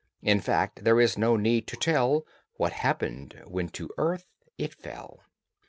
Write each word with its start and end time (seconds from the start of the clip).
In 0.23 0.39
fact, 0.41 0.83
there 0.83 0.99
is 0.99 1.15
no 1.15 1.35
need 1.37 1.67
to 1.67 1.75
tell 1.75 2.25
What 2.55 2.73
happened 2.73 3.39
when 3.45 3.69
to 3.77 3.91
earth 3.99 4.25
it 4.57 4.73
fell. 4.73 5.19